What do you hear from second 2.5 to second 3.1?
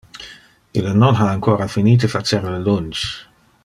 le lunch.